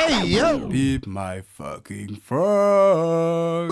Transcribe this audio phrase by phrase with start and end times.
[0.00, 0.66] Hey yo!
[0.68, 3.70] Beep my fucking frog.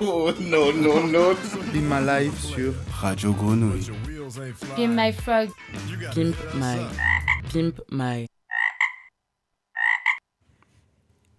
[0.00, 1.34] Oh non, non, non.
[1.72, 3.90] Beep my life sur Radio Grenouille.
[4.76, 5.48] Pimp my frog.
[6.14, 6.78] Pimp my.
[7.52, 8.26] Pimp my.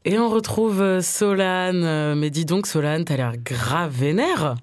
[0.04, 1.84] Et on retrouve euh, Solane.
[1.86, 4.56] Euh, Mais dis donc, Solane, t'as l'air grave vénère.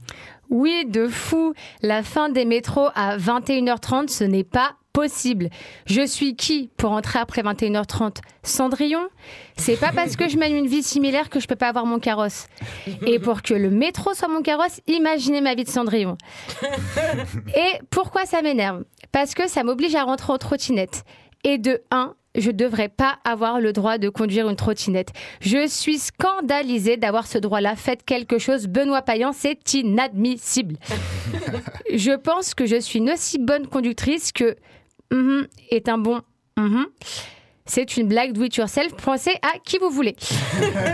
[0.51, 1.55] Oui, de fou.
[1.81, 5.51] La fin des métros à 21h30, ce n'est pas possible.
[5.87, 9.09] Je suis qui pour entrer après 21h30 Cendrillon?
[9.57, 11.99] C'est pas parce que je mène une vie similaire que je peux pas avoir mon
[11.99, 12.47] carrosse.
[13.07, 16.17] Et pour que le métro soit mon carrosse, imaginez ma vie de Cendrillon.
[17.57, 18.85] Et pourquoi ça m'énerve?
[19.13, 21.05] Parce que ça m'oblige à rentrer en trottinette.
[21.45, 25.13] Et de 1, je devrais pas avoir le droit de conduire une trottinette.
[25.41, 27.77] Je suis scandalisée d'avoir ce droit-là.
[27.77, 30.77] Faites quelque chose, Benoît Payan, c'est inadmissible.
[31.93, 34.57] je pense que je suis une aussi bonne conductrice que
[35.11, 36.23] mhm est un bon
[36.57, 36.87] mhm.
[37.69, 38.95] C'est une blague do it yourself.
[38.95, 40.17] Pensez à qui vous voulez.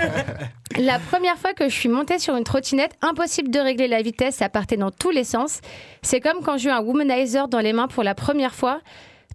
[0.77, 4.37] La première fois que je suis montée sur une trottinette, impossible de régler la vitesse,
[4.37, 5.61] ça partait dans tous les sens.
[6.03, 8.81] C'est comme quand j'ai eu un womanizer dans les mains pour la première fois.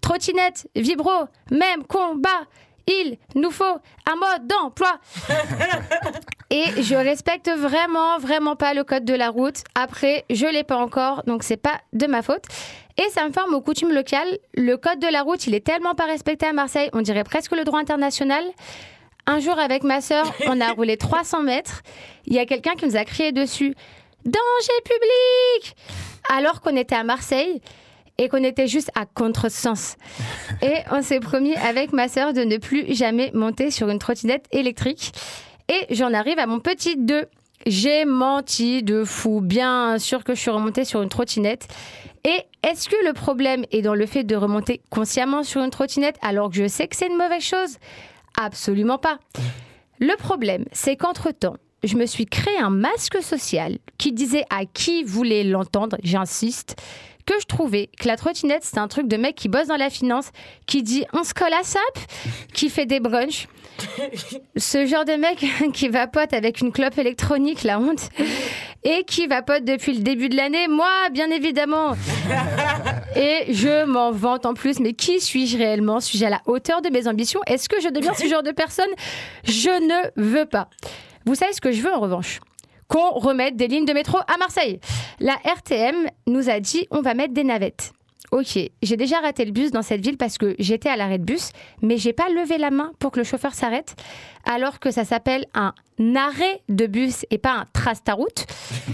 [0.02, 1.12] Trottinette, vibro,
[1.50, 2.42] même combat,
[2.88, 5.00] il nous faut un mode d'emploi.
[6.52, 9.64] Et je respecte vraiment, vraiment pas le code de la route.
[9.76, 12.46] Après, je l'ai pas encore, donc c'est pas de ma faute.
[12.98, 14.40] Et ça me forme aux coutumes locales.
[14.56, 17.56] Le code de la route, il est tellement pas respecté à Marseille, on dirait presque
[17.56, 18.44] le droit international.
[19.28, 21.82] Un jour, avec ma sœur, on a roulé 300 mètres.
[22.26, 23.76] Il y a quelqu'un qui nous a crié dessus
[24.26, 25.76] Danger public
[26.30, 27.62] Alors qu'on était à Marseille
[28.18, 29.96] et qu'on était juste à contresens.
[30.62, 34.46] Et on s'est promis avec ma sœur de ne plus jamais monter sur une trottinette
[34.52, 35.14] électrique.
[35.70, 37.26] Et j'en arrive à mon petit 2.
[37.68, 39.40] J'ai menti de fou.
[39.40, 41.68] Bien sûr que je suis remontée sur une trottinette.
[42.26, 46.18] Et est-ce que le problème est dans le fait de remonter consciemment sur une trottinette
[46.22, 47.78] alors que je sais que c'est une mauvaise chose?
[48.42, 49.20] Absolument pas.
[50.00, 55.04] Le problème, c'est qu'entre-temps, je me suis créé un masque social qui disait à qui
[55.04, 56.82] voulait l'entendre, j'insiste,
[57.30, 59.92] que je trouvais que la trottinette, c'est un truc de mec qui bosse dans la
[59.92, 60.32] finance,
[60.66, 61.82] qui dit on se colle à sap,
[62.54, 63.48] qui fait des brunchs.
[64.58, 68.10] Ce genre de mec qui vapote avec une clope électronique, la honte,
[68.84, 71.94] et qui vapote depuis le début de l'année, moi, bien évidemment.
[73.16, 76.00] Et je m'en vante en plus, mais qui suis-je réellement?
[76.00, 77.42] Suis-je à la hauteur de mes ambitions?
[77.46, 78.90] Est-ce que je deviens ce genre de personne?
[79.44, 80.70] Je ne veux pas.
[81.26, 82.40] Vous savez ce que je veux en revanche?
[82.90, 84.80] Qu'on remette des lignes de métro à Marseille.
[85.22, 87.94] La RTM nous a dit on va mettre des navettes.
[88.32, 91.24] Ok, j'ai déjà raté le bus dans cette ville parce que j'étais à l'arrêt de
[91.24, 91.52] bus,
[91.82, 93.96] mais j'ai pas levé la main pour que le chauffeur s'arrête,
[94.46, 95.74] alors que ça s'appelle un
[96.16, 98.46] arrêt de bus et pas un trace ta route.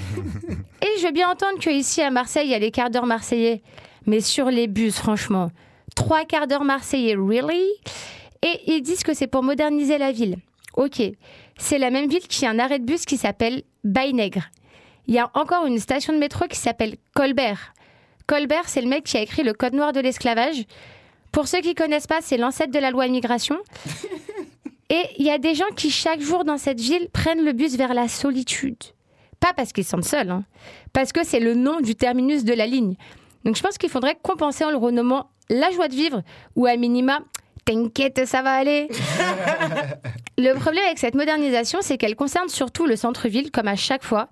[0.81, 3.61] et je veux bien entendre qu'ici à Marseille, il y a les quarts d'heure marseillais,
[4.05, 5.49] mais sur les bus, franchement,
[5.95, 7.67] trois quarts d'heure marseillais, really?
[8.41, 10.37] Et ils disent que c'est pour moderniser la ville.
[10.75, 11.01] Ok,
[11.57, 14.49] c'est la même ville qui a un arrêt de bus qui s'appelle Baille-Nègre.
[15.07, 17.73] Il y a encore une station de métro qui s'appelle Colbert.
[18.27, 20.65] Colbert, c'est le mec qui a écrit le Code noir de l'esclavage.
[21.31, 23.57] Pour ceux qui connaissent pas, c'est l'ancêtre de la loi immigration.
[24.89, 27.75] Et il y a des gens qui, chaque jour dans cette ville, prennent le bus
[27.75, 28.77] vers la solitude.
[29.39, 30.43] Pas parce qu'ils se sentent seuls, hein,
[30.93, 32.95] parce que c'est le nom du terminus de la ligne.
[33.43, 36.23] Donc je pense qu'il faudrait compenser en le renommant La joie de vivre,
[36.55, 37.19] ou à minima,
[37.65, 38.87] T'inquiète, ça va aller.
[40.37, 44.29] le problème avec cette modernisation, c'est qu'elle concerne surtout le centre-ville, comme à chaque fois.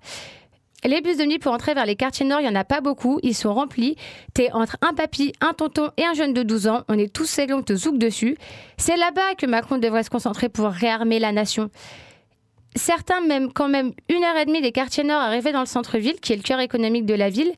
[0.86, 2.82] Les bus de nuit pour entrer vers les quartiers nord, il n'y en a pas
[2.82, 3.96] beaucoup, ils sont remplis.
[4.34, 7.24] T'es entre un papy, un tonton et un jeune de 12 ans, on est tous
[7.24, 8.36] seuls, on te zouk dessus.
[8.76, 11.70] C'est là-bas que Macron devrait se concentrer pour réarmer la nation.
[12.76, 16.20] Certains même quand même une heure et demie des quartiers nord arrivaient dans le centre-ville,
[16.20, 17.52] qui est le cœur économique de la ville.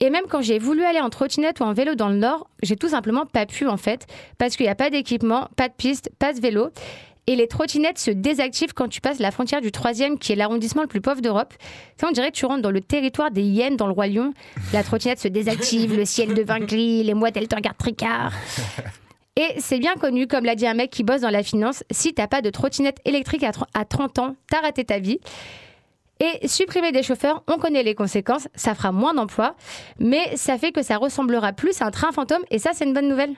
[0.00, 2.76] Et même quand j'ai voulu aller en trottinette ou en vélo dans le nord, j'ai
[2.76, 6.10] tout simplement pas pu en fait, parce qu'il n'y a pas d'équipement, pas de piste,
[6.18, 6.68] pas de vélo.
[7.28, 10.82] Et les trottinettes se désactivent quand tu passes la frontière du troisième, qui est l'arrondissement
[10.82, 11.54] le plus pauvre d'Europe.
[12.00, 14.32] Ça, on dirait que tu rentres dans le territoire des hyènes dans le Roi Lion.
[14.72, 18.32] La trottinette se désactive, le ciel devint gris, les mouettes, elles te regardent tricard.
[19.34, 22.14] Et c'est bien connu, comme l'a dit un mec qui bosse dans la finance, si
[22.14, 25.18] t'as pas de trottinette électrique à, tr- à 30 ans, t'as raté ta vie.
[26.20, 29.54] Et supprimer des chauffeurs, on connaît les conséquences, ça fera moins d'emplois,
[29.98, 32.94] mais ça fait que ça ressemblera plus à un train fantôme, et ça c'est une
[32.94, 33.34] bonne nouvelle.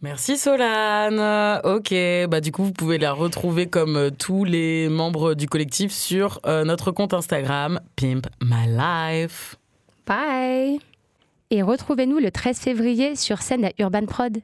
[0.00, 1.60] Merci Solane.
[1.64, 1.92] Ok,
[2.28, 6.38] bah du coup vous pouvez la retrouver comme euh, tous les membres du collectif sur
[6.46, 9.56] euh, notre compte Instagram Pimp My Life.
[10.06, 10.78] Bye
[11.50, 14.38] Et retrouvez-nous le 13 février sur scène à Urban Prod.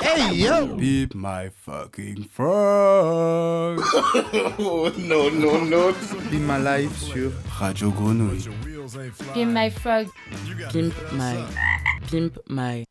[0.00, 0.74] Hey yo!
[0.76, 3.78] Beep my fucking frog.
[4.58, 5.92] Oh non, non, non.
[6.30, 8.48] Beep my life sur Radio Grenouille.
[9.34, 10.08] Pimp my frog.
[10.70, 11.46] Pimp My.
[12.08, 12.84] Pimp My.